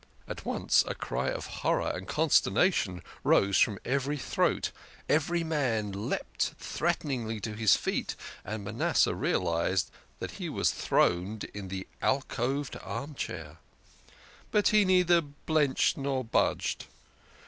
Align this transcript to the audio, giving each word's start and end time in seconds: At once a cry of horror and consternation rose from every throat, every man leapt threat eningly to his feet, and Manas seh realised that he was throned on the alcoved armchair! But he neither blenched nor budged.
At 0.27 0.45
once 0.47 0.83
a 0.87 0.95
cry 0.95 1.27
of 1.29 1.45
horror 1.61 1.91
and 1.93 2.07
consternation 2.07 3.03
rose 3.23 3.59
from 3.59 3.77
every 3.85 4.17
throat, 4.17 4.71
every 5.07 5.43
man 5.43 5.91
leapt 6.09 6.55
threat 6.57 7.01
eningly 7.01 7.39
to 7.43 7.53
his 7.53 7.75
feet, 7.75 8.15
and 8.43 8.63
Manas 8.63 8.97
seh 9.01 9.11
realised 9.11 9.91
that 10.17 10.31
he 10.31 10.49
was 10.49 10.71
throned 10.71 11.45
on 11.55 11.67
the 11.67 11.85
alcoved 12.01 12.77
armchair! 12.81 13.57
But 14.49 14.69
he 14.69 14.85
neither 14.85 15.21
blenched 15.21 15.97
nor 15.97 16.23
budged. 16.23 16.87